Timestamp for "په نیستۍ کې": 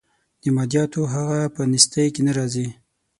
1.55-2.21